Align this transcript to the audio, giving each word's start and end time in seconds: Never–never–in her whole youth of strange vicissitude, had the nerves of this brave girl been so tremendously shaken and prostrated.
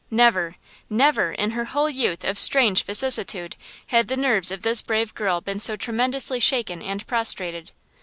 Never–never–in 0.09 1.51
her 1.51 1.65
whole 1.65 1.87
youth 1.87 2.23
of 2.23 2.39
strange 2.39 2.81
vicissitude, 2.85 3.55
had 3.85 4.07
the 4.07 4.17
nerves 4.17 4.49
of 4.49 4.63
this 4.63 4.81
brave 4.81 5.13
girl 5.13 5.41
been 5.41 5.59
so 5.59 5.75
tremendously 5.75 6.39
shaken 6.39 6.81
and 6.81 7.05
prostrated. 7.05 7.69